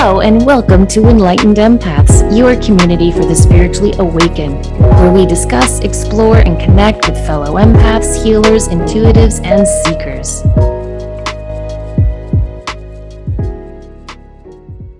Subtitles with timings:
[0.00, 5.80] Hello, and welcome to Enlightened Empaths, your community for the spiritually awakened, where we discuss,
[5.80, 10.42] explore, and connect with fellow empaths, healers, intuitives, and seekers.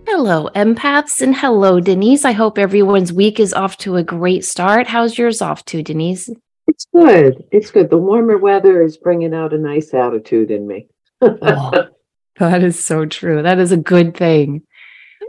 [0.05, 2.25] Hello, empaths, and hello, Denise.
[2.25, 4.89] I hope everyone's week is off to a great start.
[4.89, 6.29] How's yours off to, Denise?
[6.67, 7.45] It's good.
[7.53, 7.89] It's good.
[7.89, 10.89] The warmer weather is bringing out a nice attitude in me.
[11.23, 11.85] oh,
[12.41, 13.43] that is so true.
[13.43, 14.65] That is a good thing.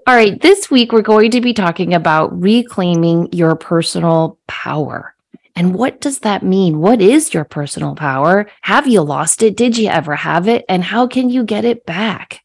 [0.07, 5.13] All right, this week we're going to be talking about reclaiming your personal power.
[5.55, 6.79] And what does that mean?
[6.79, 8.49] What is your personal power?
[8.61, 9.57] Have you lost it?
[9.57, 10.65] Did you ever have it?
[10.69, 12.41] And how can you get it back?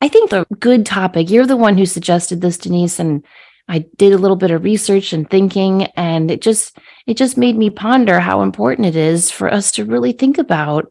[0.00, 1.30] I think the good topic.
[1.30, 3.24] You're the one who suggested this, Denise, and
[3.68, 7.56] I did a little bit of research and thinking, and it just it just made
[7.56, 10.90] me ponder how important it is for us to really think about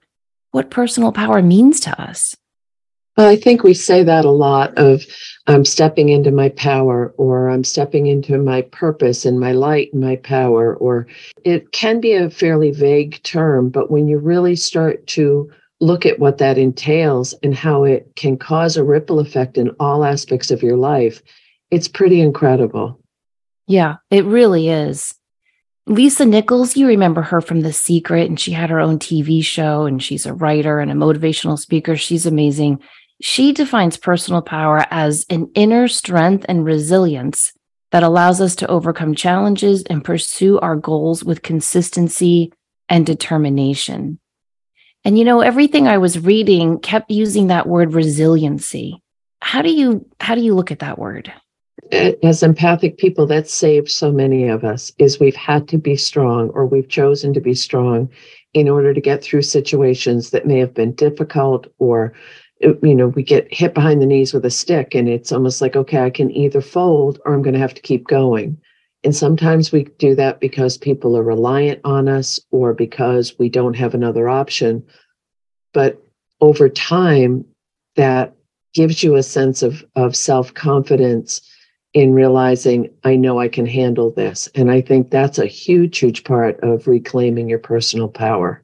[0.51, 2.35] what personal power means to us.
[3.27, 5.03] I think we say that a lot of
[5.47, 10.01] I'm stepping into my power or I'm stepping into my purpose and my light and
[10.01, 11.07] my power, or
[11.43, 16.19] it can be a fairly vague term, but when you really start to look at
[16.19, 20.61] what that entails and how it can cause a ripple effect in all aspects of
[20.61, 21.21] your life,
[21.71, 22.99] it's pretty incredible.
[23.67, 25.15] Yeah, it really is.
[25.85, 29.85] Lisa Nichols, you remember her from The Secret, and she had her own TV show,
[29.85, 31.95] and she's a writer and a motivational speaker.
[31.95, 32.79] She's amazing.
[33.21, 37.51] She defines personal power as an inner strength and resilience
[37.91, 42.53] that allows us to overcome challenges and pursue our goals with consistency
[42.87, 44.19] and determination.
[45.03, 49.01] And you know, everything I was reading kept using that word resiliency.
[49.41, 51.31] How do you how do you look at that word?
[51.91, 56.49] As empathic people, that saved so many of us is we've had to be strong
[56.49, 58.09] or we've chosen to be strong
[58.53, 62.13] in order to get through situations that may have been difficult or
[62.59, 65.75] you know, we get hit behind the knees with a stick and it's almost like,
[65.75, 68.59] okay, I can either fold or I'm going to have to keep going.
[69.03, 73.75] And sometimes we do that because people are reliant on us or because we don't
[73.75, 74.85] have another option.
[75.73, 76.01] But
[76.41, 77.45] over time,
[77.95, 78.35] that
[78.73, 81.41] gives you a sense of, of self confidence
[81.93, 84.47] in realizing, I know I can handle this.
[84.53, 88.63] And I think that's a huge, huge part of reclaiming your personal power.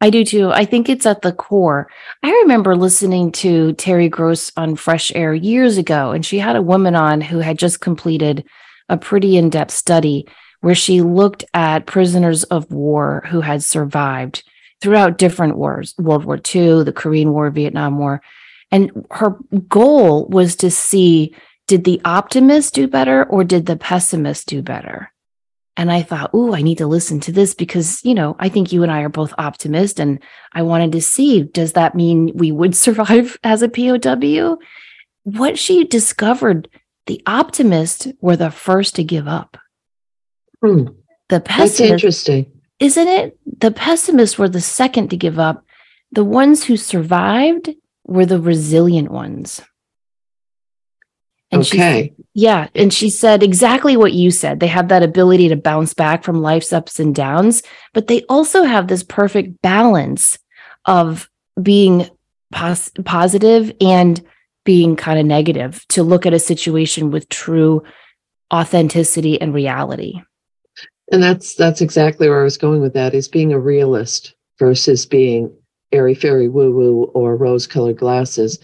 [0.00, 0.50] I do too.
[0.52, 1.90] I think it's at the core.
[2.22, 6.62] I remember listening to Terry Gross on Fresh Air years ago, and she had a
[6.62, 8.44] woman on who had just completed
[8.88, 10.26] a pretty in depth study
[10.60, 14.44] where she looked at prisoners of war who had survived
[14.80, 18.22] throughout different wars World War II, the Korean War, Vietnam War.
[18.70, 19.36] And her
[19.68, 21.34] goal was to see
[21.66, 25.12] did the optimist do better or did the pessimist do better?
[25.78, 28.72] And I thought, oh, I need to listen to this because, you know, I think
[28.72, 30.00] you and I are both optimists.
[30.00, 30.18] And
[30.52, 34.58] I wanted to see, does that mean we would survive as a POW?
[35.22, 36.68] What she discovered,
[37.06, 39.56] the optimists were the first to give up.
[40.60, 40.88] Hmm.
[41.28, 42.52] The pessimist, That's interesting.
[42.80, 43.38] Isn't it?
[43.60, 45.64] The pessimists were the second to give up.
[46.10, 47.70] The ones who survived
[48.04, 49.60] were the resilient ones.
[51.52, 52.14] And okay.
[52.16, 52.68] She, yeah.
[52.76, 54.60] And she said exactly what you said.
[54.60, 57.64] They have that ability to bounce back from life's ups and downs,
[57.94, 60.38] but they also have this perfect balance
[60.84, 61.28] of
[61.60, 62.08] being
[62.52, 64.24] pos- positive and
[64.64, 67.82] being kind of negative to look at a situation with true
[68.54, 70.22] authenticity and reality.
[71.10, 75.06] And that's that's exactly where I was going with that is being a realist versus
[75.06, 75.52] being
[75.90, 78.60] airy fairy woo woo or rose colored glasses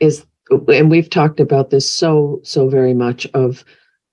[0.00, 3.64] is and we've talked about this so so very much of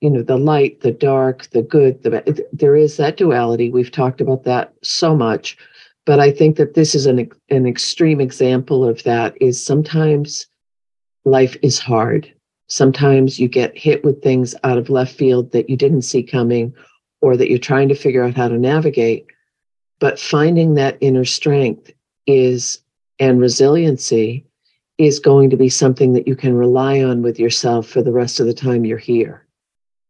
[0.01, 4.21] you know the light the dark the good the there is that duality we've talked
[4.21, 5.57] about that so much
[6.05, 10.45] but I think that this is an an extreme example of that is sometimes
[11.25, 12.31] life is hard.
[12.67, 16.73] Sometimes you get hit with things out of left field that you didn't see coming
[17.21, 19.25] or that you're trying to figure out how to navigate.
[19.99, 21.91] But finding that inner strength
[22.27, 22.79] is
[23.19, 24.45] and resiliency
[24.97, 28.39] is going to be something that you can rely on with yourself for the rest
[28.39, 29.45] of the time you're here.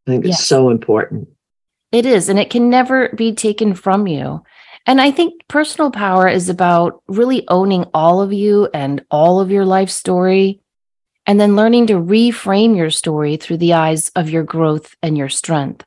[0.06, 0.38] I think yes.
[0.38, 1.28] it's so important.
[1.92, 4.42] It is, and it can never be taken from you.
[4.86, 9.50] And I think personal power is about really owning all of you and all of
[9.50, 10.60] your life story,
[11.26, 15.28] and then learning to reframe your story through the eyes of your growth and your
[15.28, 15.84] strength.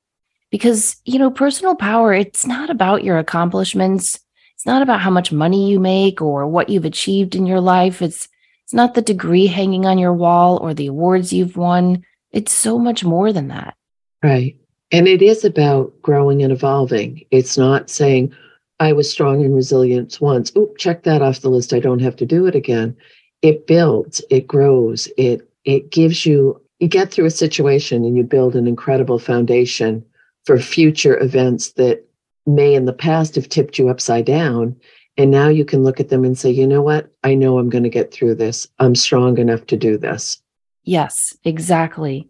[0.51, 4.19] Because, you know, personal power, it's not about your accomplishments.
[4.55, 8.01] It's not about how much money you make or what you've achieved in your life.
[8.01, 8.27] It's
[8.69, 12.04] it's not the degree hanging on your wall or the awards you've won.
[12.31, 13.75] It's so much more than that.
[14.21, 14.57] Right.
[14.92, 17.25] And it is about growing and evolving.
[17.31, 18.31] It's not saying,
[18.80, 20.51] I was strong and resilient once.
[20.56, 21.74] Oop, check that off the list.
[21.74, 22.95] I don't have to do it again.
[23.42, 28.21] It builds, it grows, it it gives you you get through a situation and you
[28.21, 30.06] build an incredible foundation
[30.45, 32.06] for future events that
[32.45, 34.75] may in the past have tipped you upside down.
[35.19, 37.12] And now you can look at them and say, you know what?
[37.25, 38.69] I know I'm going to get through this.
[38.80, 40.42] I'm strong enough to do this.
[40.86, 42.30] Yes, exactly.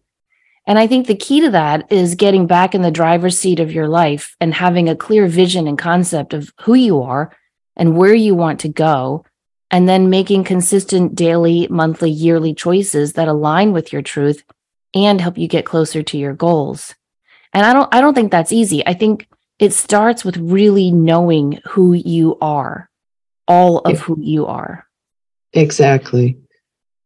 [0.65, 3.71] And I think the key to that is getting back in the driver's seat of
[3.71, 7.31] your life and having a clear vision and concept of who you are
[7.75, 9.23] and where you want to go.
[9.69, 14.43] And then making consistent daily, monthly, yearly choices that align with your truth
[14.95, 16.95] and help you get closer to your goals.
[17.53, 18.85] And I don't I don't think that's easy.
[18.87, 19.27] I think
[19.59, 22.89] it starts with really knowing who you are,
[23.47, 24.87] all of who you are.
[25.53, 26.37] Exactly.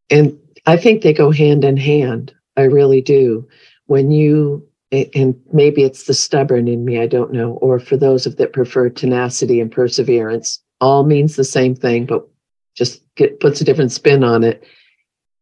[0.10, 2.34] And I think they go hand in hand.
[2.56, 3.48] I really do.
[3.88, 8.26] When you, and maybe it's the stubborn in me, I don't know, or for those
[8.26, 12.28] of that prefer tenacity and perseverance, all means the same thing, but
[12.76, 14.64] just get, puts a different spin on it.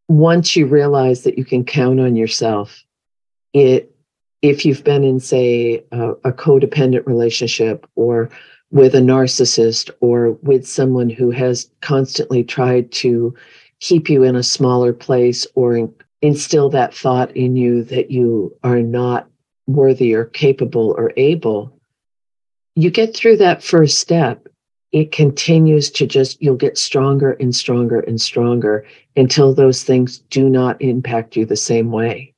[0.08, 2.82] Once you realize that you can count on yourself,
[3.52, 3.91] it
[4.42, 8.28] if you've been in say a, a codependent relationship or
[8.70, 13.34] with a narcissist or with someone who has constantly tried to
[13.80, 18.56] keep you in a smaller place or in, instill that thought in you that you
[18.64, 19.28] are not
[19.66, 21.78] worthy or capable or able,
[22.74, 24.48] you get through that first step.
[24.90, 28.86] It continues to just, you'll get stronger and stronger and stronger
[29.16, 32.32] until those things do not impact you the same way.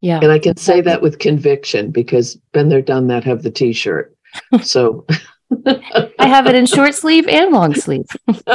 [0.00, 0.20] Yeah.
[0.22, 3.72] And I can say that with conviction because been there, done that, have the t
[3.72, 4.16] shirt.
[4.62, 5.06] So
[6.18, 8.06] I have it in short sleeve and long sleeve.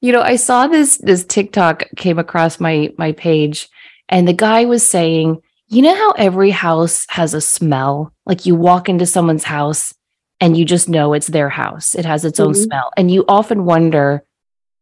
[0.00, 3.68] you know, I saw this this TikTok came across my my page
[4.08, 8.12] and the guy was saying, you know how every house has a smell?
[8.26, 9.94] Like you walk into someone's house
[10.40, 11.94] and you just know it's their house.
[11.94, 12.48] It has its mm-hmm.
[12.48, 12.90] own smell.
[12.96, 14.24] And you often wonder,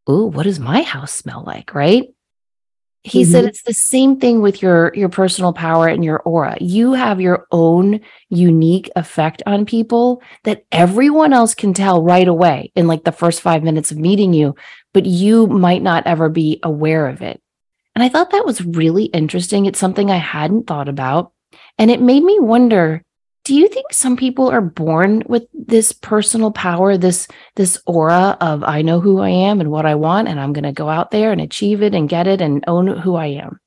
[0.09, 2.09] "Ooh, what does my house smell like?" right?
[3.09, 3.33] He mm-hmm.
[3.33, 6.57] said it's the same thing with your your personal power and your aura.
[6.61, 12.73] You have your own unique effect on people that everyone else can tell right away
[12.75, 14.55] in like the first 5 minutes of meeting you,
[14.93, 17.41] but you might not ever be aware of it.
[17.95, 19.67] And I thought that was really interesting.
[19.67, 21.33] It's something I hadn't thought about,
[21.79, 23.03] and it made me wonder
[23.49, 28.63] do you think some people are born with this personal power this this aura of
[28.63, 31.11] i know who i am and what i want and i'm going to go out
[31.11, 33.59] there and achieve it and get it and own who i am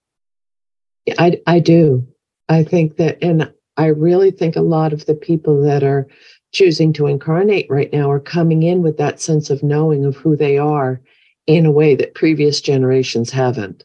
[1.18, 2.08] i i do.
[2.48, 6.08] I think that and i really think a lot of the people that are
[6.52, 10.36] choosing to incarnate right now are coming in with that sense of knowing of who
[10.36, 11.02] they are
[11.48, 13.84] in a way that previous generations haven't.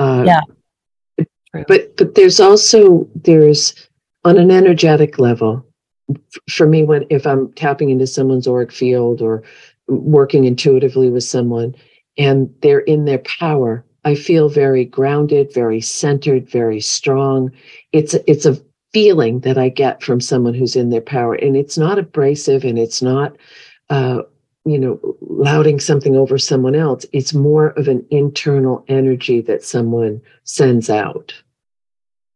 [0.00, 1.24] Uh, yeah.
[1.68, 3.88] but but there's also there's
[4.24, 5.64] on an energetic level
[6.48, 9.42] for me when if i'm tapping into someone's auric field or
[9.88, 11.74] working intuitively with someone
[12.18, 17.50] and they're in their power i feel very grounded very centered very strong.
[17.92, 18.58] It's it's a
[18.92, 22.78] feeling that i get from someone who's in their power and it's not abrasive and
[22.78, 23.36] it's not
[23.88, 24.22] uh,
[24.64, 27.06] you know lauding something over someone else.
[27.12, 31.34] It's more of an internal energy that someone sends out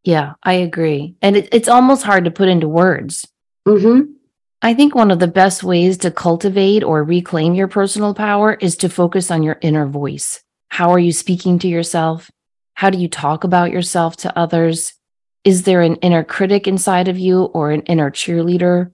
[0.04, 1.16] yeah, I agree.
[1.22, 3.26] And it, it's almost hard to put into words.
[3.66, 4.12] Mm-hmm.
[4.60, 8.76] I think one of the best ways to cultivate or reclaim your personal power is
[8.78, 10.42] to focus on your inner voice.
[10.68, 12.30] How are you speaking to yourself?
[12.74, 14.94] How do you talk about yourself to others?
[15.42, 18.90] Is there an inner critic inside of you or an inner cheerleader?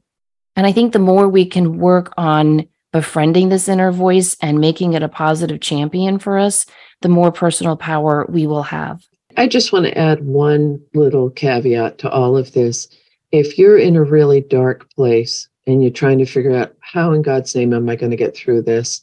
[0.57, 4.95] And I think the more we can work on befriending this inner voice and making
[4.95, 6.67] it a positive champion for us,
[7.02, 9.00] the more personal power we will have.
[9.37, 12.88] I just want to add one little caveat to all of this.
[13.32, 17.22] If you're in a really dark place and you're trying to figure out how in
[17.22, 19.02] God's name am I going to get through this?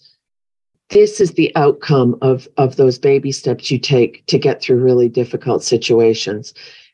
[0.90, 5.10] This is the outcome of, of those baby steps you take to get through really
[5.10, 6.54] difficult situations.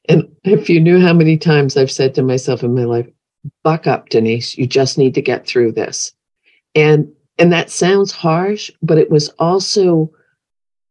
[0.09, 3.07] And if you knew how many times I've said to myself in my life,
[3.63, 6.13] buck up, Denise, you just need to get through this.
[6.75, 10.11] And and that sounds harsh, but it was also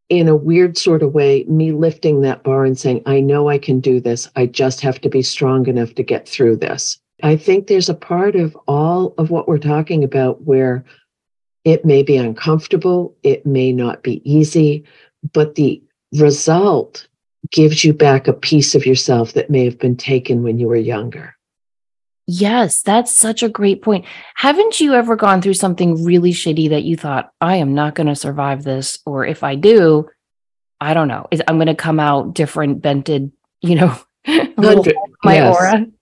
[0.09, 3.59] in a weird sort of way, me lifting that bar and saying, I know I
[3.59, 4.29] can do this.
[4.37, 6.99] I just have to be strong enough to get through this.
[7.23, 10.85] I think there's a part of all of what we're talking about where
[11.65, 14.85] it may be uncomfortable, it may not be easy,
[15.33, 15.81] but the
[16.13, 17.07] result
[17.51, 20.77] gives you back a piece of yourself that may have been taken when you were
[20.77, 21.37] younger.
[22.35, 24.07] Yes, that's such a great point.
[24.35, 28.07] Haven't you ever gone through something really shitty that you thought, I am not going
[28.07, 28.99] to survive this?
[29.05, 30.09] Or if I do,
[30.81, 35.55] I don't know, I'm going to come out different, bented, you know, my yes.
[35.55, 35.75] aura.
[35.75, 35.93] And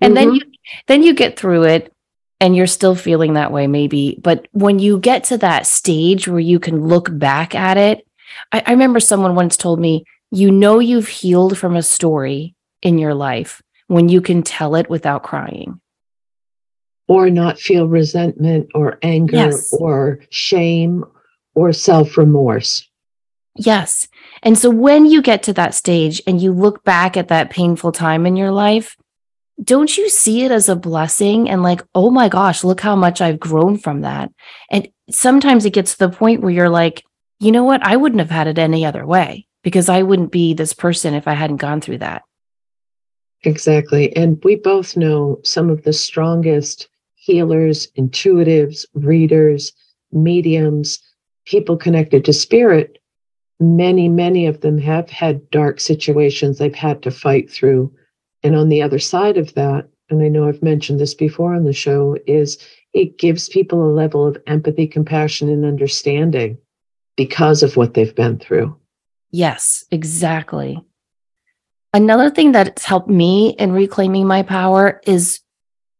[0.00, 0.14] mm-hmm.
[0.14, 0.40] then you
[0.86, 1.92] then you get through it
[2.40, 4.16] and you're still feeling that way, maybe.
[4.22, 8.06] But when you get to that stage where you can look back at it,
[8.52, 12.96] I, I remember someone once told me, you know you've healed from a story in
[12.96, 15.80] your life when you can tell it without crying.
[17.08, 19.72] Or not feel resentment or anger yes.
[19.72, 21.04] or shame
[21.56, 22.88] or self remorse.
[23.56, 24.06] Yes.
[24.44, 27.90] And so when you get to that stage and you look back at that painful
[27.90, 28.96] time in your life,
[29.60, 33.20] don't you see it as a blessing and like, oh my gosh, look how much
[33.20, 34.30] I've grown from that?
[34.70, 37.02] And sometimes it gets to the point where you're like,
[37.40, 37.84] you know what?
[37.84, 41.26] I wouldn't have had it any other way because I wouldn't be this person if
[41.26, 42.22] I hadn't gone through that.
[43.42, 44.14] Exactly.
[44.16, 49.72] And we both know some of the strongest healers, intuitives, readers,
[50.12, 50.98] mediums,
[51.46, 52.98] people connected to spirit.
[53.58, 57.94] Many, many of them have had dark situations they've had to fight through.
[58.42, 61.64] And on the other side of that, and I know I've mentioned this before on
[61.64, 62.58] the show, is
[62.92, 66.58] it gives people a level of empathy, compassion, and understanding
[67.16, 68.76] because of what they've been through.
[69.30, 70.82] Yes, exactly.
[71.92, 75.40] Another thing that's helped me in reclaiming my power is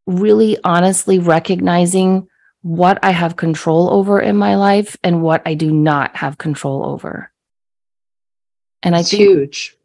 [0.07, 2.27] really honestly recognizing
[2.61, 6.85] what I have control over in my life and what I do not have control
[6.85, 7.31] over.
[8.83, 9.75] And I think, huge.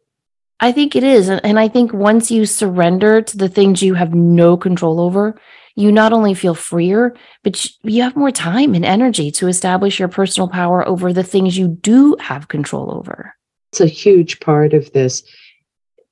[0.59, 1.29] I think it is.
[1.29, 5.39] And I think once you surrender to the things you have no control over,
[5.75, 10.07] you not only feel freer, but you have more time and energy to establish your
[10.07, 13.35] personal power over the things you do have control over.
[13.71, 15.23] It's a huge part of this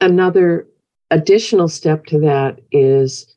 [0.05, 0.67] another
[1.11, 3.35] additional step to that is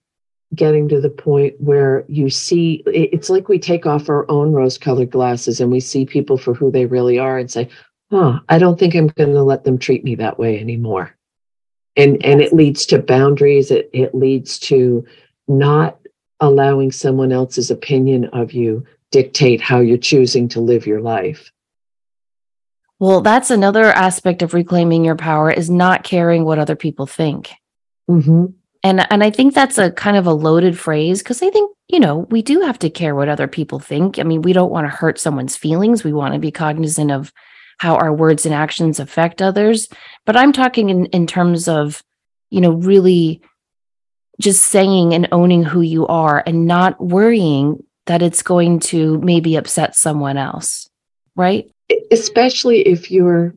[0.54, 4.78] getting to the point where you see it's like we take off our own rose
[4.78, 7.68] colored glasses and we see people for who they really are and say
[8.10, 11.14] huh i don't think i'm going to let them treat me that way anymore
[11.96, 12.20] and yes.
[12.24, 15.06] and it leads to boundaries it, it leads to
[15.48, 15.98] not
[16.40, 21.52] allowing someone else's opinion of you dictate how you're choosing to live your life
[22.98, 27.52] well, that's another aspect of reclaiming your power is not caring what other people think.
[28.10, 28.46] Mm-hmm.
[28.82, 32.00] And and I think that's a kind of a loaded phrase because I think you
[32.00, 34.18] know we do have to care what other people think.
[34.18, 36.04] I mean, we don't want to hurt someone's feelings.
[36.04, 37.32] We want to be cognizant of
[37.78, 39.88] how our words and actions affect others.
[40.24, 42.02] But I'm talking in in terms of
[42.50, 43.42] you know really
[44.40, 49.56] just saying and owning who you are and not worrying that it's going to maybe
[49.56, 50.88] upset someone else,
[51.34, 51.70] right?
[52.10, 53.54] Especially if you're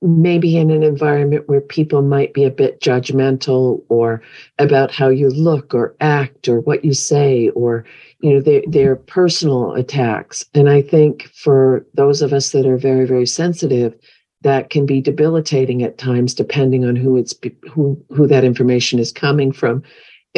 [0.00, 4.22] maybe in an environment where people might be a bit judgmental or
[4.58, 7.84] about how you look or act or what you say or
[8.20, 10.44] you know their their personal attacks.
[10.54, 13.94] And i think for those of us that are very very sensitive
[14.42, 17.34] that can be debilitating at times depending on who it's
[17.68, 19.82] who who that information is coming from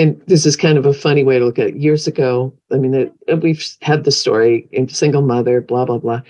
[0.00, 1.76] and this is kind of a funny way to look at it.
[1.76, 6.23] Years ago, I mean, we've had the story in single mother, blah blah blah,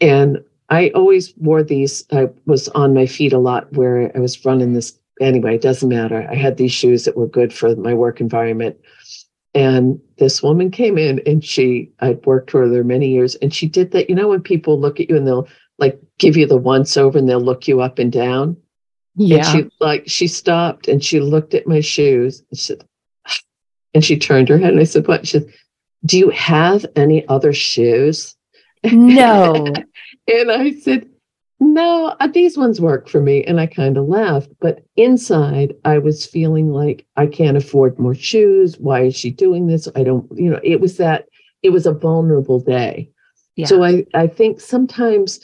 [0.00, 2.04] and I always wore these.
[2.12, 4.98] I was on my feet a lot where I was running this.
[5.20, 6.28] Anyway, it doesn't matter.
[6.30, 8.76] I had these shoes that were good for my work environment.
[9.54, 13.66] And this woman came in and she, I'd worked for her many years, and she
[13.66, 14.10] did that.
[14.10, 17.18] You know, when people look at you and they'll like give you the once over
[17.18, 18.56] and they'll look you up and down.
[19.14, 19.38] Yeah.
[19.38, 22.84] And she like she stopped and she looked at my shoes and she said,
[23.96, 25.26] and she turned her head and I said, What?
[25.26, 25.50] She said,
[26.04, 28.36] Do you have any other shoes?
[28.84, 29.54] No.
[30.28, 31.08] and I said,
[31.60, 33.42] No, uh, these ones work for me.
[33.44, 34.50] And I kind of laughed.
[34.60, 38.76] But inside, I was feeling like I can't afford more shoes.
[38.78, 39.88] Why is she doing this?
[39.96, 41.24] I don't, you know, it was that,
[41.62, 43.08] it was a vulnerable day.
[43.54, 43.64] Yeah.
[43.64, 45.40] So I, I think sometimes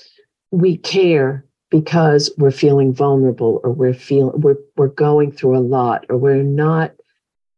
[0.51, 6.05] we care because we're feeling vulnerable or we're feeling we're we're going through a lot
[6.11, 6.93] or we're not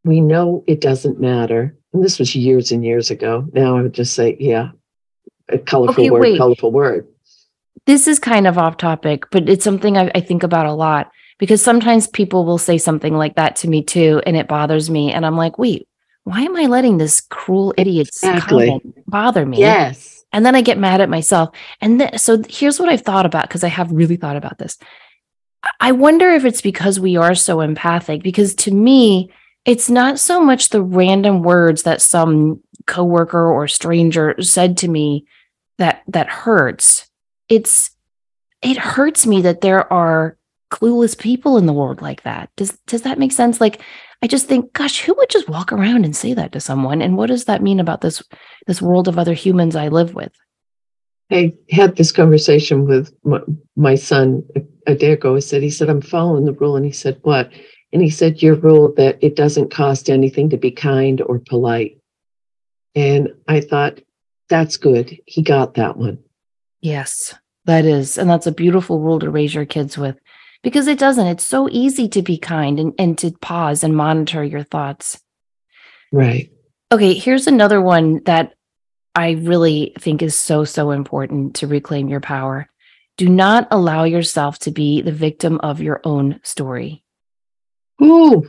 [0.05, 1.75] we know it doesn't matter.
[1.93, 3.47] and this was years and years ago.
[3.53, 4.69] Now I would just say, yeah,
[5.49, 6.37] a colorful Okay, word, wait.
[6.37, 7.07] colorful word.
[7.85, 11.11] this is kind of off topic, but it's something I, I think about a lot
[11.39, 15.11] because sometimes people will say something like that to me too, and it bothers me.
[15.11, 15.87] And I'm like, wait,
[16.23, 18.67] why am I letting this cruel idiot's Exactly.
[18.67, 19.59] comment bother me?
[19.59, 20.23] Yes.
[20.33, 21.49] And then I get mad at myself.
[21.81, 24.77] And th- so here's what I've thought about because I have really thought about this.
[25.63, 29.31] I- I wonder if it's because we are so empathic, because to me,
[29.65, 35.25] it's not so much the random words that some coworker or stranger said to me
[35.77, 37.09] that that hurts.
[37.49, 37.91] It's
[38.61, 40.37] it hurts me that there are
[40.71, 42.49] clueless people in the world like that.
[42.55, 43.59] Does does that make sense?
[43.59, 43.81] Like
[44.21, 47.01] I just think, gosh, who would just walk around and say that to someone?
[47.01, 48.23] And what does that mean about this
[48.67, 50.31] this world of other humans I live with?
[51.31, 53.41] I had this conversation with my,
[53.75, 55.33] my son a, a day ago.
[55.33, 56.75] He said, he said, I'm following the rule.
[56.75, 57.51] And he said, what?
[57.95, 61.97] And he said, your rule that it doesn't cost anything to be kind or polite.
[62.93, 64.01] And I thought,
[64.49, 65.17] that's good.
[65.25, 66.19] He got that one.
[66.81, 67.33] Yes,
[67.63, 68.17] that is.
[68.17, 70.19] And that's a beautiful rule to raise your kids with
[70.61, 71.25] because it doesn't.
[71.25, 75.21] It's so easy to be kind and, and to pause and monitor your thoughts.
[76.11, 76.51] Right.
[76.91, 78.55] Okay, here's another one that
[79.15, 82.67] I really think is so, so important to reclaim your power.
[83.15, 87.04] Do not allow yourself to be the victim of your own story.
[88.01, 88.47] Ooh,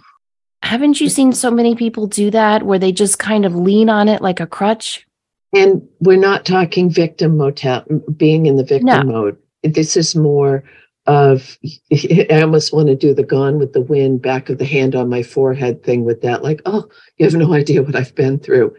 [0.62, 4.08] Haven't you seen so many people do that where they just kind of lean on
[4.08, 5.06] it like a crutch?
[5.54, 7.84] And we're not talking victim motel,
[8.16, 9.02] being in the victim No.
[9.02, 9.38] mode.
[9.62, 10.64] This is more
[11.06, 11.56] of,
[11.92, 15.08] I almost want to do the gone with the wind, back of the hand on
[15.08, 16.42] my forehead thing with that.
[16.42, 18.74] Like, oh, you have no idea what I've been through.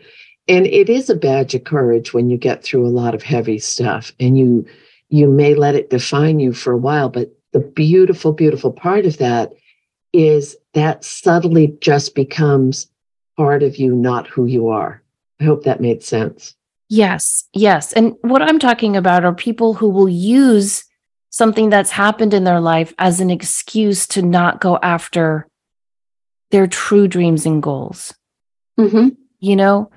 [0.50, 3.59] And it is a badge of courage when you get through a lot of heavy
[3.59, 4.65] stuff and you,
[5.09, 7.09] you may let it define you for a while.
[7.09, 9.53] But the beautiful, beautiful part of that
[10.13, 12.87] is that subtly just becomes
[13.35, 15.01] part of you, not who you are.
[15.39, 16.55] I hope that made sense.
[16.89, 17.93] Yes, yes.
[17.93, 20.85] And what I'm talking about are people who will use
[21.29, 25.48] something that's happened in their life as an excuse to not go after
[26.51, 28.13] their true dreams and goals.
[28.79, 29.09] Mm-hmm.
[29.39, 29.91] You know,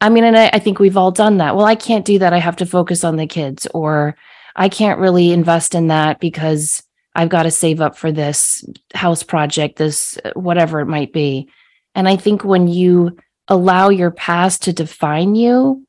[0.00, 1.54] I mean, and I, I think we've all done that.
[1.54, 2.32] Well, I can't do that.
[2.32, 4.16] I have to focus on the kids, or
[4.56, 6.82] I can't really invest in that because
[7.14, 11.48] I've got to save up for this house project, this whatever it might be.
[11.94, 15.86] And I think when you allow your past to define you,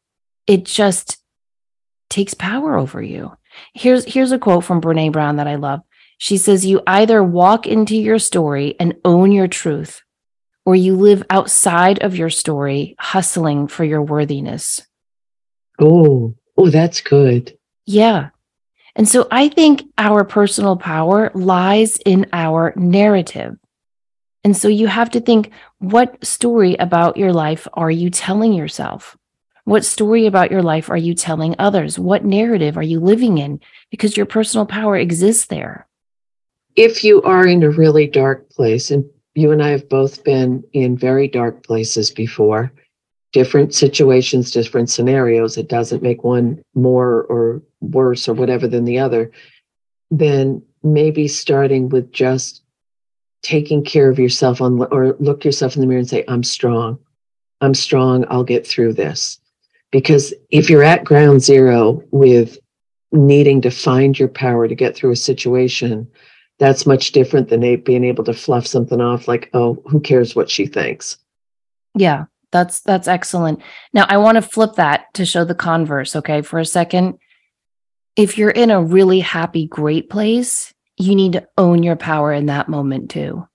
[0.48, 1.18] it just
[2.10, 3.36] takes power over you.
[3.74, 5.82] Here's here's a quote from Brene Brown that I love.
[6.18, 10.02] She says, "You either walk into your story and own your truth,
[10.66, 14.82] or you live outside of your story, hustling for your worthiness."
[15.80, 17.58] Oh, oh, that's good.
[17.86, 18.30] Yeah.
[18.96, 23.58] And so I think our personal power lies in our narrative.
[24.44, 29.18] And so you have to think what story about your life are you telling yourself?
[29.66, 31.98] What story about your life are you telling others?
[31.98, 33.62] What narrative are you living in?
[33.90, 35.88] Because your personal power exists there.
[36.76, 40.64] If you are in a really dark place, and you and I have both been
[40.74, 42.74] in very dark places before,
[43.34, 49.00] different situations, different scenarios, it doesn't make one more or worse or whatever than the
[49.00, 49.32] other,
[50.12, 52.62] then maybe starting with just
[53.42, 57.00] taking care of yourself on or look yourself in the mirror and say, I'm strong.
[57.60, 58.26] I'm strong.
[58.30, 59.40] I'll get through this.
[59.92, 62.58] Because if you're at ground zero with
[63.12, 66.10] needing to find your power to get through a situation,
[66.60, 70.50] that's much different than being able to fluff something off like, oh, who cares what
[70.50, 71.18] she thinks?
[71.96, 73.62] Yeah, that's that's excellent.
[73.92, 77.18] Now I want to flip that to show the converse, okay, for a second.
[78.16, 82.46] If you're in a really happy, great place, you need to own your power in
[82.46, 83.48] that moment too.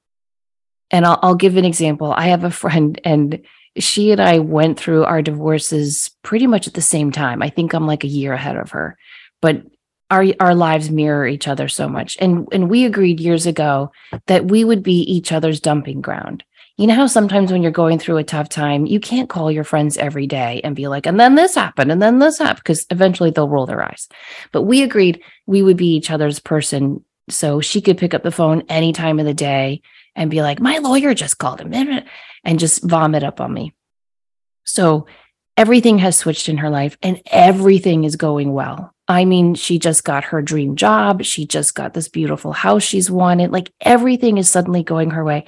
[0.91, 2.13] And I'll, I'll give an example.
[2.13, 3.43] I have a friend, and
[3.79, 7.41] she and I went through our divorces pretty much at the same time.
[7.41, 8.99] I think I'm like a year ahead of her,
[9.41, 9.63] but
[10.11, 12.17] our our lives mirror each other so much.
[12.21, 13.93] And and we agreed years ago
[14.27, 16.43] that we would be each other's dumping ground.
[16.79, 19.65] You know how sometimes when you're going through a tough time, you can't call your
[19.65, 22.87] friends every day and be like, and then this happened, and then this happened, because
[22.91, 24.09] eventually they'll roll their eyes.
[24.53, 27.05] But we agreed we would be each other's person.
[27.31, 29.83] So she could pick up the phone any time of the day
[30.15, 31.75] and be like, my lawyer just called him
[32.45, 33.75] and just vomit up on me.
[34.63, 35.07] So
[35.57, 38.95] everything has switched in her life and everything is going well.
[39.09, 41.25] I mean, she just got her dream job.
[41.25, 43.51] She just got this beautiful house she's wanted.
[43.51, 45.47] Like everything is suddenly going her way.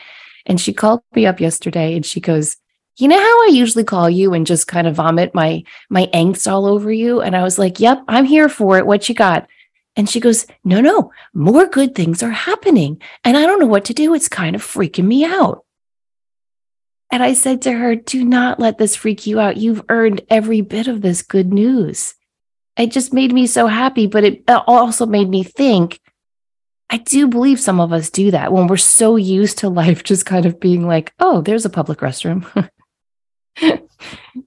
[0.51, 2.57] And she called me up yesterday and she goes,
[2.97, 6.51] you know how I usually call you and just kind of vomit my my angst
[6.51, 7.21] all over you?
[7.21, 8.85] And I was like, Yep, I'm here for it.
[8.85, 9.47] What you got?
[9.95, 13.01] And she goes, No, no, more good things are happening.
[13.23, 14.13] And I don't know what to do.
[14.13, 15.65] It's kind of freaking me out.
[17.13, 19.57] And I said to her, Do not let this freak you out.
[19.57, 22.15] You've earned every bit of this good news.
[22.77, 26.01] It just made me so happy, but it also made me think
[26.91, 30.27] I do believe some of us do that when we're so used to life just
[30.27, 32.69] kind of being like, oh, there's a public restroom.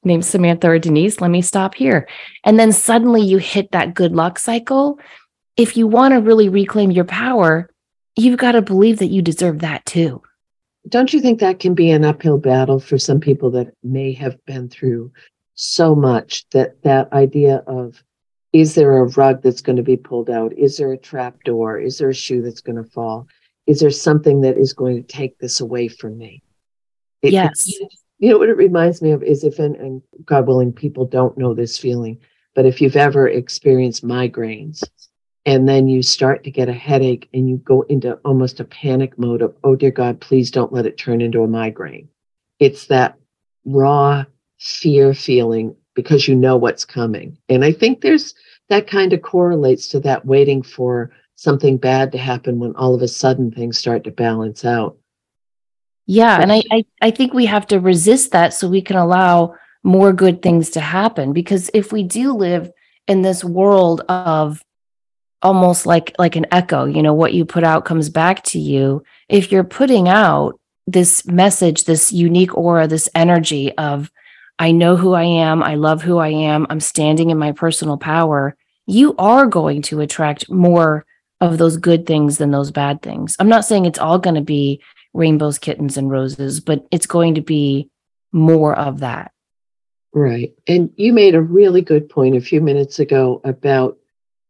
[0.04, 2.08] Name Samantha or Denise, let me stop here.
[2.44, 5.00] And then suddenly you hit that good luck cycle.
[5.56, 7.70] If you want to really reclaim your power,
[8.16, 10.22] you've got to believe that you deserve that too.
[10.90, 14.44] Don't you think that can be an uphill battle for some people that may have
[14.46, 15.12] been through
[15.56, 18.04] so much that that idea of
[18.54, 20.54] is there a rug that's going to be pulled out?
[20.54, 21.80] Is there a trap door?
[21.80, 23.28] Is there a shoe that's going to fall?
[23.66, 26.44] Is there something that is going to take this away from me?
[27.24, 27.68] It, yes.
[28.20, 31.38] you know what it reminds me of is if, and, and God willing, people don't
[31.38, 32.20] know this feeling,
[32.54, 34.84] but if you've ever experienced migraines
[35.46, 39.18] and then you start to get a headache and you go into almost a panic
[39.18, 42.10] mode of, oh dear God, please don't let it turn into a migraine.
[42.60, 43.18] It's that
[43.66, 44.26] raw
[44.60, 47.38] fear feeling because you know what's coming.
[47.50, 48.34] And I think there's
[48.70, 53.02] that kind of correlates to that waiting for something bad to happen when all of
[53.02, 54.98] a sudden things start to balance out.
[56.06, 56.40] Yeah.
[56.42, 60.14] And I, I, I think we have to resist that so we can allow more
[60.14, 61.34] good things to happen.
[61.34, 62.72] Because if we do live
[63.08, 64.62] in this world of
[65.42, 69.04] almost like like an echo, you know, what you put out comes back to you.
[69.28, 74.12] If you're putting out this message, this unique aura, this energy of
[74.60, 75.64] I know who I am.
[75.64, 76.68] I love who I am.
[76.70, 78.56] I'm standing in my personal power.
[78.86, 81.06] You are going to attract more
[81.42, 83.36] of those good things than those bad things.
[83.40, 84.82] I'm not saying it's all going to be
[85.14, 87.90] rainbows, kittens, and roses, but it's going to be
[88.32, 89.32] more of that.
[90.14, 90.54] Right.
[90.68, 93.98] And you made a really good point a few minutes ago about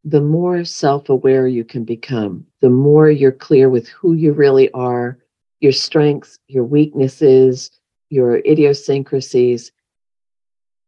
[0.04, 4.70] the more self aware you can become, the more you're clear with who you really
[4.72, 5.18] are,
[5.62, 7.72] your strengths, your weaknesses,
[8.10, 9.72] your idiosyncrasies,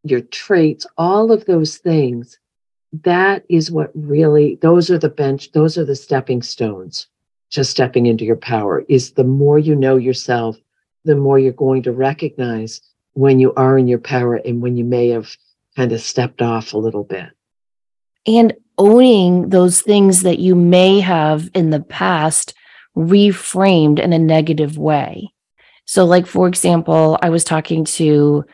[0.06, 2.40] your traits, all of those things,
[3.04, 7.08] that is what really, those are the bench, those are the stepping stones
[7.52, 8.86] to stepping into your power.
[8.88, 10.58] Is the more you know yourself,
[11.04, 12.82] the more you're going to recognize
[13.14, 15.36] when you are in your power and when you may have
[15.76, 17.30] kind of stepped off a little bit.
[18.28, 22.54] And owning those things that you may have in the past
[22.96, 25.32] reframed in a negative way.
[25.86, 28.46] So, like, for example, I was talking to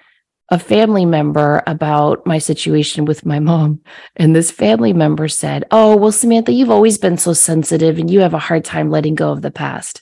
[0.52, 3.80] a family member about my situation with my mom.
[4.18, 8.20] And this family member said, Oh, well, Samantha, you've always been so sensitive and you
[8.20, 10.02] have a hard time letting go of the past.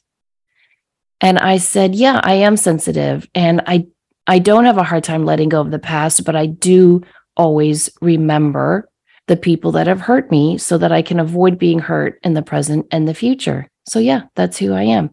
[1.22, 3.30] And I said, Yeah, I am sensitive.
[3.36, 3.88] And I,
[4.26, 7.04] I don't have a hard time letting go of the past, but I do
[7.38, 8.90] always remember
[9.28, 12.42] the people that have hurt me so that I can avoid being hurt in the
[12.42, 13.70] present and the future.
[13.86, 15.12] So, yeah, that's who I am.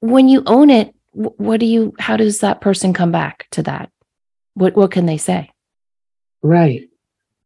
[0.00, 3.90] When you own it, what do you, how does that person come back to that?
[4.58, 5.50] What what can they say?
[6.42, 6.88] Right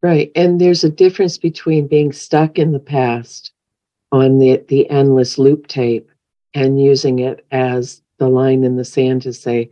[0.03, 0.31] right.
[0.35, 3.53] And there's a difference between being stuck in the past
[4.11, 6.11] on the the endless loop tape
[6.53, 9.71] and using it as the line in the sand to say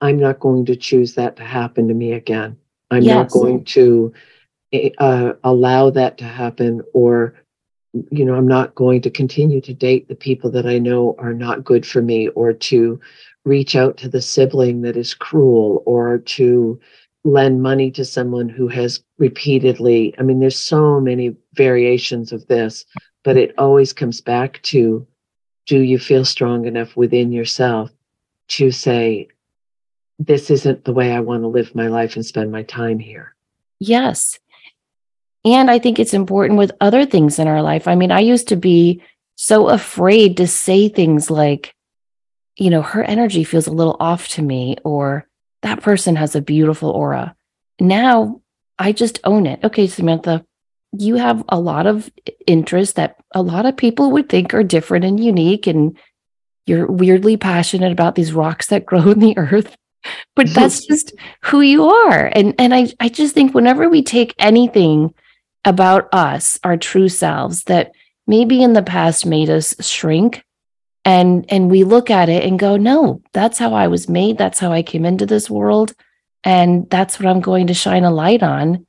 [0.00, 2.58] i'm not going to choose that to happen to me again.
[2.90, 3.14] I'm yes.
[3.14, 4.12] not going to
[4.72, 7.34] eh, uh, allow that to happen or
[8.10, 11.32] you know i'm not going to continue to date the people that i know are
[11.32, 13.00] not good for me or to
[13.46, 16.78] reach out to the sibling that is cruel or to
[17.24, 22.84] lend money to someone who has repeatedly i mean there's so many variations of this
[23.24, 25.06] but it always comes back to
[25.66, 27.90] do you feel strong enough within yourself
[28.48, 29.28] to say
[30.18, 33.34] this isn't the way i want to live my life and spend my time here
[33.78, 34.38] yes.
[35.44, 37.86] And i think it's important with other things in our life.
[37.86, 39.02] I mean i used to be
[39.36, 41.75] so afraid to say things like
[42.56, 45.26] you know, her energy feels a little off to me, or
[45.62, 47.34] that person has a beautiful aura.
[47.78, 48.40] Now
[48.78, 49.60] I just own it.
[49.62, 50.44] Okay, Samantha,
[50.92, 52.10] you have a lot of
[52.46, 55.98] interests that a lot of people would think are different and unique, and
[56.66, 59.76] you're weirdly passionate about these rocks that grow in the earth.
[60.34, 62.30] But that's just who you are.
[62.32, 65.14] And and I, I just think whenever we take anything
[65.64, 67.92] about us, our true selves, that
[68.26, 70.44] maybe in the past made us shrink
[71.06, 74.36] and and we look at it and go no that's how i was made.
[74.36, 75.94] That's how i came into this world.
[76.44, 78.86] And that's what i'm going to shine a light on.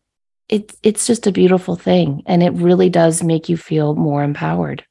[0.49, 2.23] It's it's just a beautiful thing.
[2.25, 4.83] And it really does make you feel more empowered.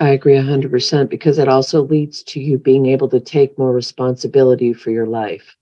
[0.00, 4.72] I agree 100% because it also leads to you being able to take more responsibility
[4.72, 5.56] for your life.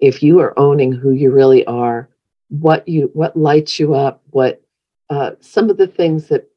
[0.00, 2.08] If you are owning who you really are
[2.48, 4.62] what you what lights you up what
[5.10, 6.48] uh, some of the things that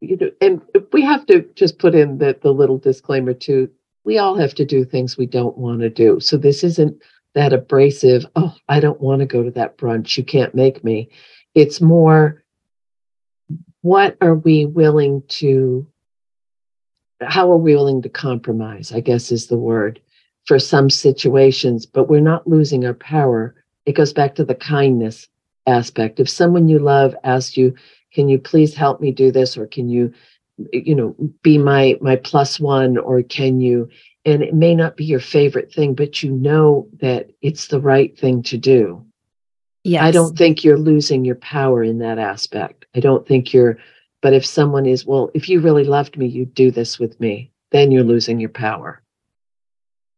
[0.00, 0.60] you know, and
[0.92, 3.70] we have to just put in the, the little disclaimer too
[4.04, 6.20] we all have to do things we don't want to do.
[6.20, 7.02] So this isn't
[7.34, 10.16] that abrasive, oh, I don't want to go to that brunch.
[10.16, 11.10] You can't make me.
[11.54, 12.42] It's more,
[13.80, 15.86] what are we willing to,
[17.20, 18.92] how are we willing to compromise?
[18.92, 20.00] I guess is the word
[20.46, 23.54] for some situations, but we're not losing our power.
[23.86, 25.28] It goes back to the kindness
[25.66, 26.18] aspect.
[26.20, 27.74] If someone you love asks you,
[28.12, 29.56] can you please help me do this?
[29.56, 30.12] Or can you,
[30.72, 32.98] you know, be my, my plus one?
[32.98, 33.88] Or can you,
[34.24, 38.18] and it may not be your favorite thing, but you know that it's the right
[38.18, 39.04] thing to do.
[39.84, 40.04] Yeah.
[40.04, 42.86] I don't think you're losing your power in that aspect.
[42.94, 43.78] I don't think you're,
[44.20, 47.50] but if someone is, well, if you really loved me, you'd do this with me,
[47.72, 49.02] then you're losing your power.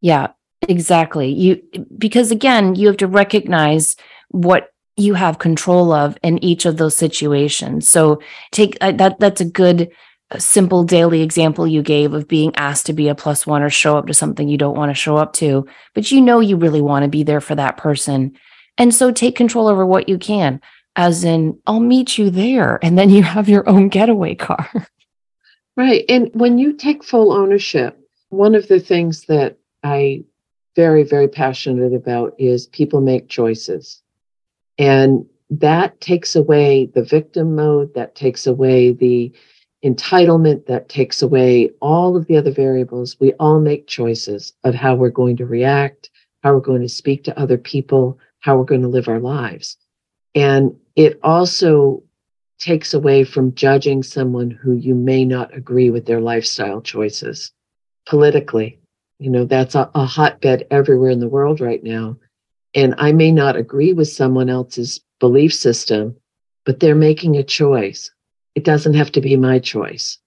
[0.02, 0.32] Yeah,
[0.68, 1.32] exactly.
[1.32, 1.62] You,
[1.96, 3.96] because again, you have to recognize
[4.28, 7.88] what you have control of in each of those situations.
[7.88, 8.20] So
[8.52, 9.90] take uh, that, that's a good
[10.38, 13.96] simple daily example you gave of being asked to be a plus one or show
[13.96, 16.80] up to something you don't want to show up to, but you know you really
[16.80, 18.36] want to be there for that person.
[18.78, 20.60] And so take control over what you can,
[20.96, 22.78] as in, I'll meet you there.
[22.82, 24.70] And then you have your own getaway car.
[25.76, 26.04] Right.
[26.08, 30.22] And when you take full ownership, one of the things that I
[30.76, 34.00] very, very passionate about is people make choices.
[34.78, 39.32] And that takes away the victim mode, that takes away the
[39.84, 43.20] entitlement that takes away all of the other variables.
[43.20, 46.10] We all make choices of how we're going to react,
[46.42, 49.76] how we're going to speak to other people, how we're going to live our lives.
[50.34, 52.02] And it also
[52.58, 57.52] takes away from judging someone who you may not agree with their lifestyle choices
[58.06, 58.78] politically.
[59.18, 62.16] You know, that's a, a hotbed everywhere in the world right now.
[62.74, 66.16] And I may not agree with someone else's belief system,
[66.64, 68.10] but they're making a choice
[68.54, 70.18] it doesn't have to be my choice.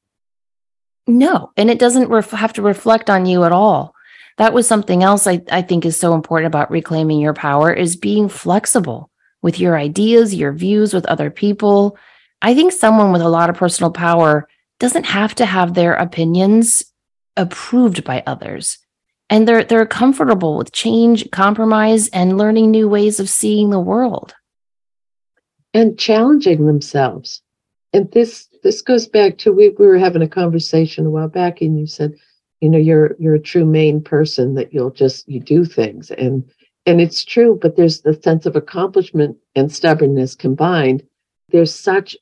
[1.07, 3.93] No, and it doesn't ref- have to reflect on you at all.
[4.37, 7.95] That was something else I, I think is so important about reclaiming your power is
[7.95, 9.09] being flexible
[9.41, 11.97] with your ideas, your views with other people.
[12.41, 14.47] I think someone with a lot of personal power
[14.79, 16.83] doesn't have to have their opinions
[17.35, 18.77] approved by others.
[19.29, 24.33] And they're they're comfortable with change, compromise, and learning new ways of seeing the world.
[25.73, 27.41] And challenging themselves.
[27.93, 31.61] And this this goes back to we, we were having a conversation a while back
[31.61, 32.13] and you said
[32.61, 36.09] you know you're you're a true main person that you'll just you do things.
[36.11, 36.49] And
[36.85, 41.03] and it's true but there's the sense of accomplishment and stubbornness combined.
[41.49, 42.15] There's such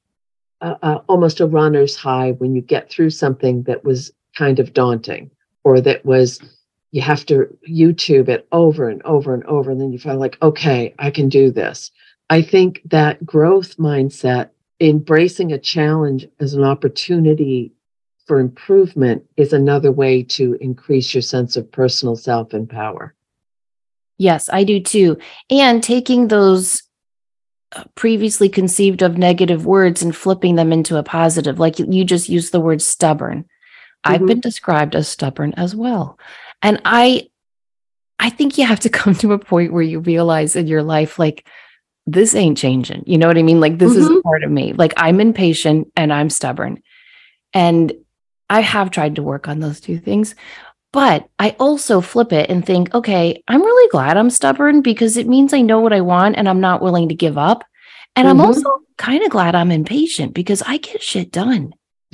[0.62, 5.32] almost a runner's high when you get through something that was kind of daunting
[5.64, 6.40] or that was
[6.96, 10.38] you have to youtube it over and over and over and then you feel like
[10.42, 11.92] okay i can do this
[12.30, 17.72] i think that growth mindset embracing a challenge as an opportunity
[18.26, 23.14] for improvement is another way to increase your sense of personal self and power.
[24.18, 25.18] Yes, I do too.
[25.50, 26.84] And taking those
[27.74, 32.30] uh, previously conceived of negative words and flipping them into a positive, like you just
[32.30, 33.44] used the word stubborn.
[33.44, 34.14] Mm-hmm.
[34.14, 36.18] I've been described as stubborn as well.
[36.62, 37.30] And I
[38.20, 41.20] I think you have to come to a point where you realize in your life
[41.20, 41.48] like
[42.08, 43.04] this ain't changing.
[43.08, 43.60] You know what I mean?
[43.60, 44.18] Like, this mm-hmm.
[44.18, 44.74] is part of me.
[44.74, 46.82] Like, I'm impatient and I'm stubborn.
[47.54, 47.94] And
[48.50, 50.36] I have tried to work on those two things.
[50.94, 55.28] But I also flip it and think, okay, I'm really glad I'm stubborn because it
[55.28, 57.66] means I know what I want and I'm not willing to give up.
[58.16, 58.40] And mm-hmm.
[58.40, 61.74] I'm also kind of glad I'm impatient because I get shit done.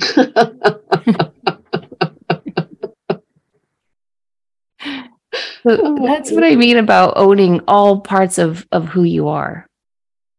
[5.62, 9.66] so that's what I mean about owning all parts of of who you are.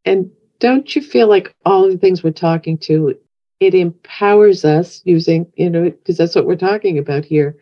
[0.06, 3.18] And don't you feel like all the things we're talking to,
[3.60, 7.58] it empowers us using, you know, because that's what we're talking about here,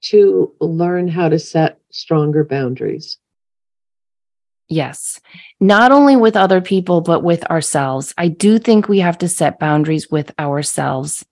[0.00, 3.18] to learn how to set stronger boundaries.
[4.68, 5.20] Yes.
[5.60, 8.12] Not only with other people, but with ourselves.
[8.18, 11.24] I do think we have to set boundaries with ourselves.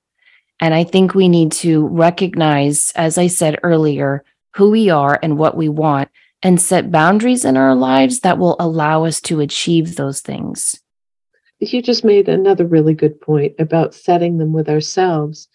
[0.59, 4.25] And I think we need to recognize, as I said earlier,
[4.57, 6.09] who we are and what we want
[6.43, 10.81] and set boundaries in our lives that will allow us to achieve those things.
[11.59, 15.49] You just made another really good point about setting them with ourselves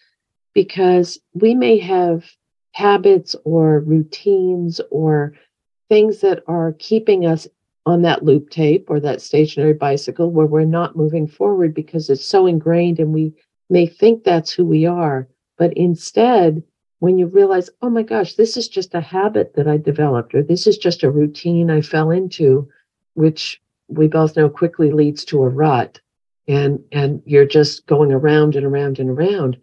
[0.54, 2.24] because we may have
[2.72, 5.34] habits or routines or
[5.88, 7.46] things that are keeping us
[7.84, 12.24] on that loop tape or that stationary bicycle where we're not moving forward because it's
[12.24, 13.32] so ingrained and we
[13.68, 15.28] may think that's who we are.
[15.58, 16.62] But instead,
[17.02, 20.42] when you realize, oh my gosh, this is just a habit that I developed, or
[20.44, 22.68] this is just a routine I fell into,
[23.14, 26.00] which we both know quickly leads to a rut.
[26.46, 29.56] And, and you're just going around and around and around.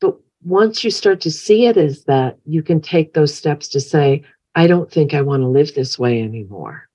[0.00, 3.80] But once you start to see it as that, you can take those steps to
[3.80, 6.88] say, I don't think I want to live this way anymore.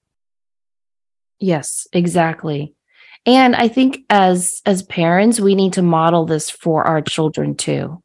[1.40, 2.76] Yes, exactly.
[3.26, 8.02] And I think as as parents, we need to model this for our children too.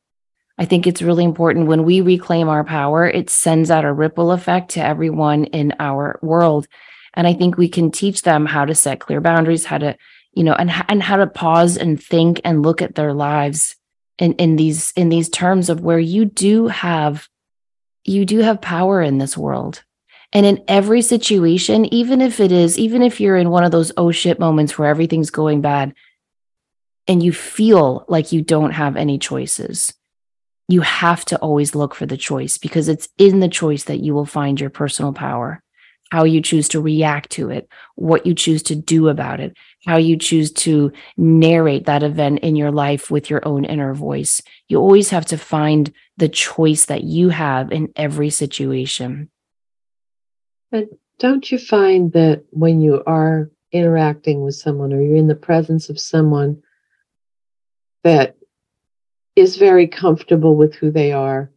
[0.61, 4.31] I think it's really important when we reclaim our power, it sends out a ripple
[4.31, 6.69] effect to everyone in our world.
[7.15, 9.97] And I think we can teach them how to set clear boundaries, how to,
[10.35, 13.75] you know, and and how to pause and think and look at their lives
[14.19, 17.27] in in these in these terms of where you do have
[18.05, 19.83] you do have power in this world
[20.33, 23.93] and in every situation, even if it is, even if you're in one of those
[23.97, 25.95] oh shit moments where everything's going bad
[27.09, 29.95] and you feel like you don't have any choices,
[30.71, 34.15] you have to always look for the choice because it's in the choice that you
[34.15, 35.63] will find your personal power,
[36.13, 39.97] how you choose to react to it, what you choose to do about it, how
[39.97, 44.41] you choose to narrate that event in your life with your own inner voice.
[44.69, 49.29] You always have to find the choice that you have in every situation.
[50.71, 55.35] But don't you find that when you are interacting with someone or you're in the
[55.35, 56.63] presence of someone
[58.05, 58.37] that
[59.37, 61.51] is very comfortable with who they are,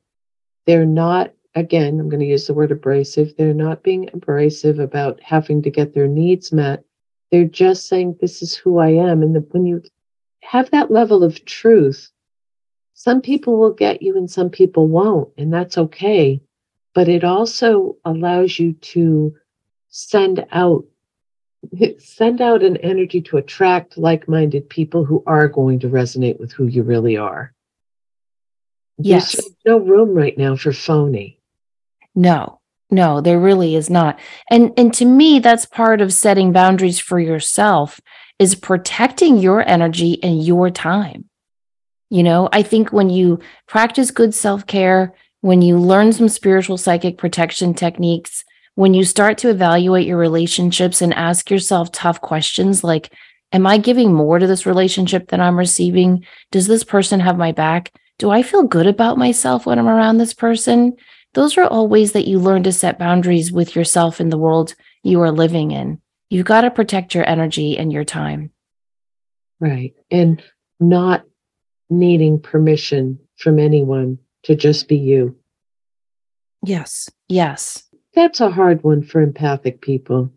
[0.65, 5.21] they're not, again, I'm going to use the word abrasive, they're not being abrasive about
[5.21, 6.83] having to get their needs met.
[7.31, 9.23] They're just saying, This is who I am.
[9.23, 9.81] And the, when you
[10.41, 12.11] have that level of truth,
[12.93, 16.41] some people will get you and some people won't, and that's okay
[16.93, 19.35] but it also allows you to
[19.89, 20.85] send out
[21.97, 26.67] send out an energy to attract like-minded people who are going to resonate with who
[26.67, 27.53] you really are.
[28.97, 29.33] Yes.
[29.33, 31.39] There's no room right now for phony.
[32.15, 32.59] No.
[32.91, 34.19] No, there really is not.
[34.51, 37.99] And and to me that's part of setting boundaries for yourself
[38.37, 41.25] is protecting your energy and your time.
[42.11, 47.17] You know, I think when you practice good self-care, when you learn some spiritual psychic
[47.17, 53.11] protection techniques, when you start to evaluate your relationships and ask yourself tough questions like,
[53.51, 56.25] Am I giving more to this relationship than I'm receiving?
[56.51, 57.91] Does this person have my back?
[58.23, 60.95] Do I feel good about myself when I'm around this person?
[61.33, 64.75] Those are all ways that you learn to set boundaries with yourself in the world
[65.03, 65.99] you are living in.
[66.29, 68.51] You've got to protect your energy and your time.
[69.59, 69.93] Right.
[70.09, 70.41] And
[70.79, 71.25] not
[71.89, 75.35] needing permission from anyone to just be you.
[76.65, 77.09] Yes.
[77.27, 77.83] Yes.
[78.15, 80.31] That's a hard one for empathic people.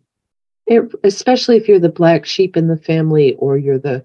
[0.66, 4.02] It, especially if you're the black sheep in the family or you're the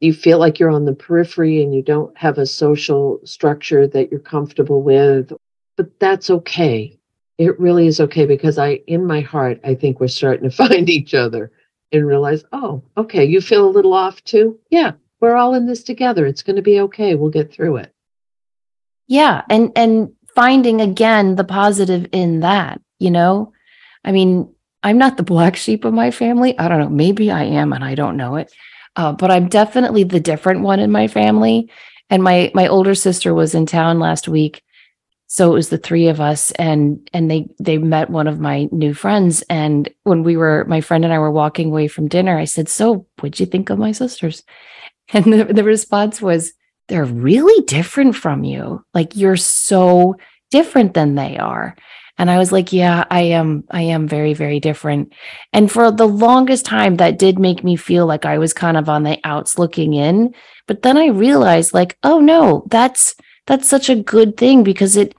[0.00, 4.10] you feel like you're on the periphery and you don't have a social structure that
[4.10, 5.32] you're comfortable with
[5.76, 6.98] but that's okay.
[7.38, 10.90] It really is okay because i in my heart i think we're starting to find
[10.90, 11.52] each other
[11.92, 14.58] and realize oh okay you feel a little off too?
[14.70, 16.26] Yeah we're all in this together.
[16.26, 17.16] It's going to be okay.
[17.16, 17.92] We'll get through it.
[19.06, 23.52] Yeah and and finding again the positive in that you know?
[24.04, 26.58] I mean i'm not the black sheep of my family.
[26.58, 28.52] I don't know maybe i am and i don't know it
[28.98, 31.70] uh, but i'm definitely the different one in my family
[32.10, 34.62] and my my older sister was in town last week
[35.30, 38.68] so it was the three of us and and they they met one of my
[38.70, 42.38] new friends and when we were my friend and i were walking away from dinner
[42.38, 44.42] i said so what'd you think of my sisters
[45.14, 46.52] and the, the response was
[46.88, 48.84] they're really different from you.
[48.92, 50.16] Like you're so
[50.50, 51.76] different than they are.
[52.18, 55.12] And I was like, yeah, I am I am very very different.
[55.52, 58.88] And for the longest time that did make me feel like I was kind of
[58.88, 60.34] on the outs looking in,
[60.66, 63.14] but then I realized like, oh no, that's
[63.46, 65.14] that's such a good thing because it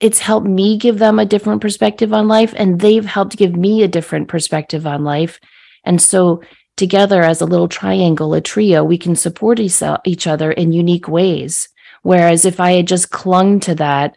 [0.00, 3.82] it's helped me give them a different perspective on life and they've helped give me
[3.82, 5.40] a different perspective on life.
[5.84, 6.42] And so
[6.76, 11.68] together as a little triangle, a trio, we can support each other in unique ways.
[12.02, 14.16] Whereas if I had just clung to that,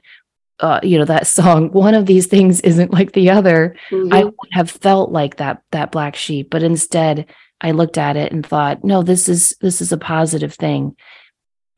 [0.60, 4.14] uh, you know, that song, one of these things isn't like the other, mm-hmm.
[4.14, 6.50] I would have felt like that that black sheep.
[6.50, 7.28] But instead,
[7.62, 10.96] I looked at it and thought, no, this is this is a positive thing.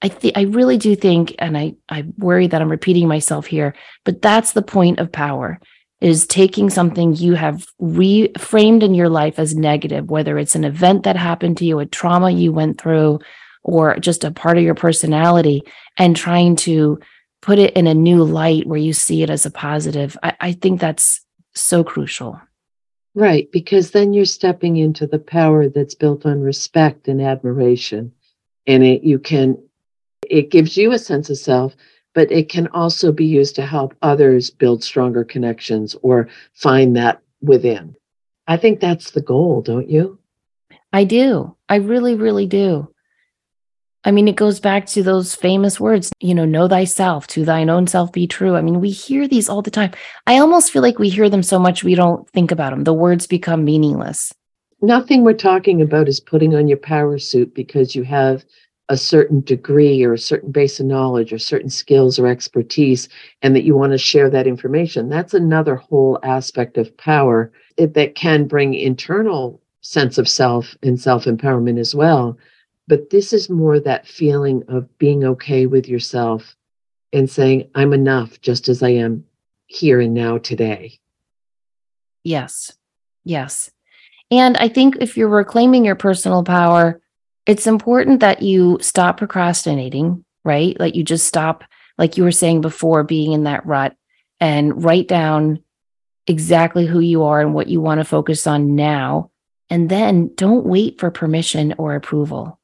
[0.01, 3.75] I think I really do think, and I I worry that I'm repeating myself here,
[4.05, 5.59] but that's the point of power
[6.01, 11.03] is taking something you have reframed in your life as negative, whether it's an event
[11.03, 13.19] that happened to you, a trauma you went through,
[13.63, 15.61] or just a part of your personality,
[15.97, 16.97] and trying to
[17.41, 20.17] put it in a new light where you see it as a positive.
[20.23, 21.21] I, I think that's
[21.53, 22.39] so crucial.
[23.15, 28.13] Right, because then you're stepping into the power that's built on respect and admiration.
[28.67, 29.57] And it you can
[30.29, 31.75] it gives you a sense of self,
[32.13, 37.21] but it can also be used to help others build stronger connections or find that
[37.41, 37.95] within.
[38.47, 40.19] I think that's the goal, don't you?
[40.91, 41.55] I do.
[41.67, 42.93] I really, really do.
[44.09, 47.69] I mean, it goes back to those famous words, you know, know thyself, to thine
[47.69, 48.55] own self be true.
[48.55, 49.91] I mean, we hear these all the time.
[50.25, 52.85] I almost feel like we hear them so much we don't think about them.
[52.85, 54.33] The words become meaningless.
[54.81, 58.43] Nothing we're talking about is putting on your power suit because you have
[58.89, 63.09] a certain degree or a certain base of knowledge or certain skills or expertise
[63.43, 65.09] and that you want to share that information.
[65.09, 71.25] That's another whole aspect of power that can bring internal sense of self and self
[71.25, 72.39] empowerment as well
[72.89, 76.55] but this is more that feeling of being okay with yourself
[77.13, 79.25] and saying, I'm enough just as I am
[79.67, 80.99] here and now today.
[82.23, 82.73] Yes.
[83.23, 83.69] Yes.
[84.31, 86.99] And I think if you're reclaiming your personal power,
[87.45, 90.77] it's important that you stop procrastinating, right?
[90.79, 91.63] Like you just stop,
[91.99, 93.95] like you were saying before, being in that rut
[94.39, 95.63] and write down
[96.25, 99.29] exactly who you are and what you want to focus on now.
[99.69, 102.58] And then don't wait for permission or approval.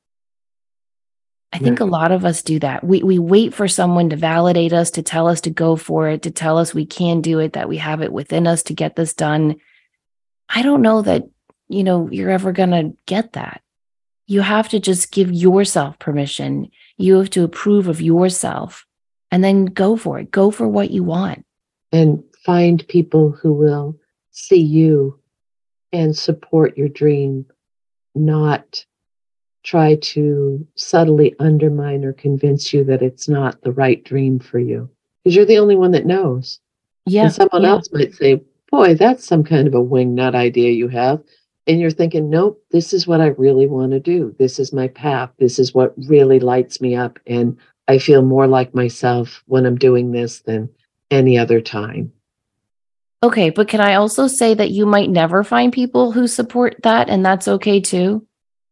[1.53, 2.83] I think a lot of us do that.
[2.83, 6.23] We we wait for someone to validate us, to tell us to go for it,
[6.23, 8.97] to tell us we can do it, that we have it within us to get
[8.97, 9.55] this done.
[10.49, 11.23] I don't know that,
[11.69, 13.61] you know, you're ever going to get that.
[14.27, 16.71] You have to just give yourself permission.
[16.97, 18.85] You have to approve of yourself
[19.31, 20.31] and then go for it.
[20.31, 21.45] Go for what you want.
[21.91, 23.97] And find people who will
[24.31, 25.19] see you
[25.93, 27.45] and support your dream,
[28.13, 28.85] not
[29.65, 34.87] try to subtly undermine or convince you that it's not the right dream for you
[35.23, 36.59] because you're the only one that knows.
[37.07, 37.23] Yeah.
[37.23, 37.69] And someone yeah.
[37.69, 41.21] else might say, Boy, that's some kind of a wingnut idea you have.
[41.67, 44.35] And you're thinking, Nope, this is what I really want to do.
[44.37, 45.31] This is my path.
[45.39, 47.19] This is what really lights me up.
[47.25, 47.57] And
[47.87, 50.69] I feel more like myself when I'm doing this than
[51.09, 52.11] any other time.
[53.23, 53.49] Okay.
[53.49, 57.09] But can I also say that you might never find people who support that?
[57.09, 58.27] And that's okay too?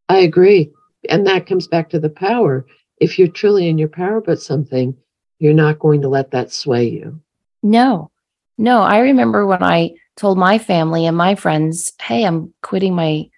[0.07, 0.71] I agree
[1.09, 2.65] and that comes back to the power.
[2.97, 4.95] If you're truly in your power about something,
[5.39, 7.19] you're not going to let that sway you.
[7.61, 8.11] No,
[8.57, 8.81] no.
[8.81, 13.29] I remember when I told my family and my friends, "Hey, I'm quitting my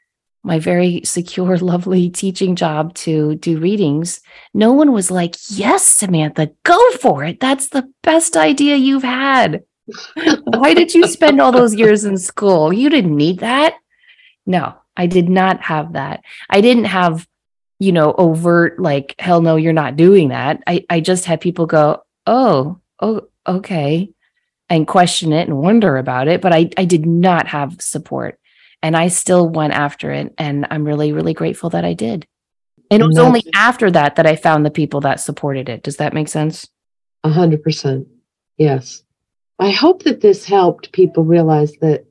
[0.43, 4.22] my very secure, lovely teaching job to do readings."
[4.53, 7.39] No one was like, "Yes, Samantha, go for it.
[7.39, 9.63] That's the best idea you've had."
[10.43, 12.74] Why did you spend all those years in school?
[12.74, 13.76] You didn't need that.
[14.45, 16.24] No, I did not have that.
[16.49, 17.28] I didn't have
[17.80, 20.63] you know, overt like, hell no, you're not doing that.
[20.65, 24.11] I, I just had people go, oh, oh, okay,
[24.69, 26.41] and question it and wonder about it.
[26.41, 28.39] But I, I did not have support
[28.82, 30.34] and I still went after it.
[30.38, 32.28] And I'm really, really grateful that I did.
[32.91, 35.84] And it was only after that that I found the people that supported it.
[35.84, 36.67] Does that make sense?
[37.23, 38.07] A hundred percent.
[38.57, 39.01] Yes.
[39.57, 42.05] I hope that this helped people realize that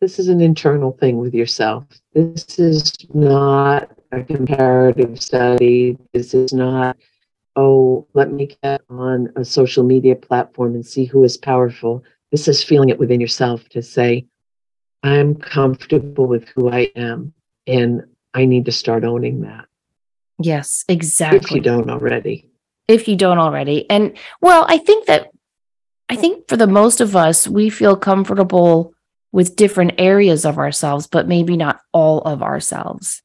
[0.00, 1.84] this is an internal thing with yourself.
[2.12, 5.98] This is not a comparative study.
[6.12, 6.96] This is not,
[7.56, 12.04] oh, let me get on a social media platform and see who is powerful.
[12.30, 14.26] This is feeling it within yourself to say,
[15.02, 17.32] I'm comfortable with who I am
[17.66, 18.02] and
[18.34, 19.66] I need to start owning that.
[20.40, 21.38] Yes, exactly.
[21.38, 22.50] If you don't already.
[22.86, 23.88] If you don't already.
[23.90, 25.30] And well, I think that
[26.08, 28.94] I think for the most of us, we feel comfortable
[29.30, 33.22] with different areas of ourselves, but maybe not all of ourselves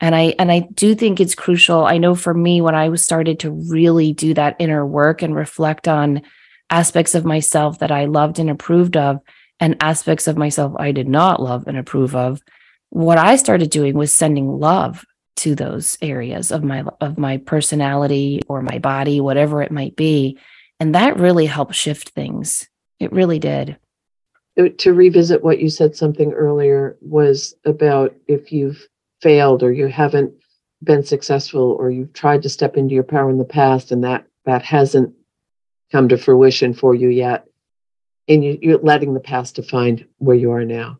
[0.00, 1.84] and i and i do think it's crucial.
[1.84, 5.88] I know for me when i started to really do that inner work and reflect
[5.88, 6.22] on
[6.70, 9.20] aspects of myself that i loved and approved of
[9.60, 12.40] and aspects of myself i did not love and approve of
[12.90, 15.04] what i started doing was sending love
[15.36, 20.38] to those areas of my of my personality or my body whatever it might be.
[20.80, 22.68] And that really helped shift things.
[22.98, 23.76] It really did.
[24.58, 28.86] Uh, to revisit what you said something earlier was about if you've
[29.20, 30.34] failed or you haven't
[30.82, 34.26] been successful or you've tried to step into your power in the past and that
[34.44, 35.14] that hasn't
[35.90, 37.46] come to fruition for you yet
[38.28, 40.98] and you, you're letting the past define where you are now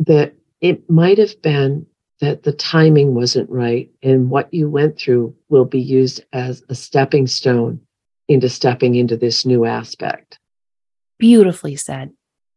[0.00, 1.86] that it might have been
[2.20, 6.74] that the timing wasn't right and what you went through will be used as a
[6.74, 7.80] stepping stone
[8.26, 10.38] into stepping into this new aspect.
[11.18, 12.12] Beautifully said.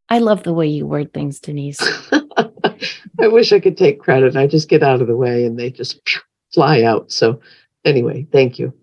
[0.10, 1.80] I love the way you word things denise
[3.20, 4.36] I wish I could take credit.
[4.36, 6.00] I just get out of the way and they just
[6.54, 7.12] fly out.
[7.12, 7.42] So,
[7.86, 8.74] anyway, thank you.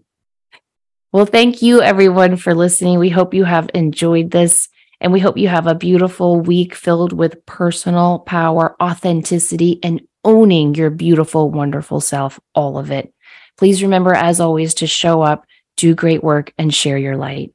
[1.12, 2.98] Well, thank you everyone for listening.
[2.98, 4.68] We hope you have enjoyed this
[5.00, 10.74] and we hope you have a beautiful week filled with personal power, authenticity, and owning
[10.74, 13.12] your beautiful, wonderful self, all of it.
[13.56, 15.46] Please remember, as always, to show up,
[15.76, 17.52] do great work, and share your light.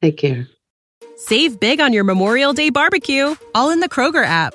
[0.00, 0.48] Take care.
[1.16, 4.54] Save big on your Memorial Day barbecue, all in the Kroger app.